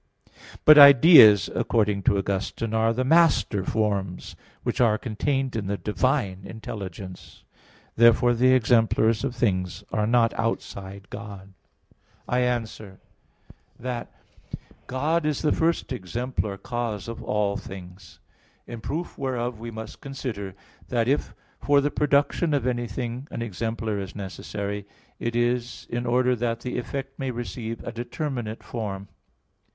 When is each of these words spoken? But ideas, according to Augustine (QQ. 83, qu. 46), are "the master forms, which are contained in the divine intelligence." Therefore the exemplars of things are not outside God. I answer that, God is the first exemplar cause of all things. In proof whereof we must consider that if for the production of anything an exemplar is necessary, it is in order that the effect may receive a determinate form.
But 0.65 0.79
ideas, 0.79 1.47
according 1.53 2.01
to 2.09 2.17
Augustine 2.17 2.69
(QQ. 2.69 2.71
83, 2.71 2.71
qu. 2.71 2.71
46), 2.71 2.73
are 2.73 2.93
"the 2.95 3.03
master 3.07 3.63
forms, 3.63 4.35
which 4.63 4.81
are 4.81 4.97
contained 4.97 5.55
in 5.55 5.67
the 5.67 5.77
divine 5.77 6.39
intelligence." 6.43 7.43
Therefore 7.95 8.33
the 8.33 8.51
exemplars 8.53 9.23
of 9.23 9.35
things 9.35 9.83
are 9.91 10.07
not 10.07 10.33
outside 10.39 11.07
God. 11.11 11.53
I 12.27 12.39
answer 12.39 12.99
that, 13.79 14.11
God 14.87 15.23
is 15.23 15.43
the 15.43 15.51
first 15.51 15.91
exemplar 15.91 16.57
cause 16.57 17.07
of 17.07 17.21
all 17.21 17.55
things. 17.55 18.17
In 18.65 18.81
proof 18.81 19.19
whereof 19.19 19.59
we 19.59 19.69
must 19.69 20.01
consider 20.01 20.55
that 20.89 21.07
if 21.07 21.35
for 21.59 21.79
the 21.79 21.91
production 21.91 22.55
of 22.55 22.65
anything 22.65 23.27
an 23.29 23.43
exemplar 23.43 23.99
is 23.99 24.15
necessary, 24.15 24.87
it 25.19 25.35
is 25.35 25.85
in 25.91 26.07
order 26.07 26.35
that 26.37 26.61
the 26.61 26.79
effect 26.79 27.19
may 27.19 27.29
receive 27.29 27.83
a 27.83 27.91
determinate 27.91 28.63
form. 28.63 29.07